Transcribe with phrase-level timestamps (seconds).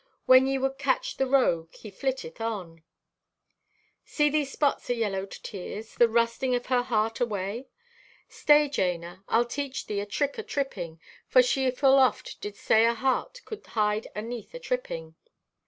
[0.25, 2.81] When ye would catch the rogue he flitteth on.'
[4.03, 7.67] "See, these spots o' yellowed tears—the rusting of her heart away!
[8.27, 12.83] Stay, Jana, I'll teach thee a trick o' tripping, for she full oft did say
[12.87, 15.13] a heart could hide aneath a tripping.